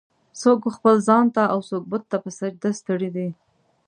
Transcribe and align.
"څوک 0.41 0.59
و 0.65 0.73
خپل 0.77 0.95
ځان 1.07 1.25
ته 1.35 1.43
اوڅوک 1.53 1.83
بت 1.91 2.03
ته 2.11 2.17
په 2.23 2.29
سجده 2.39 2.69
ستړی 2.79 3.09
دی. 3.15 3.29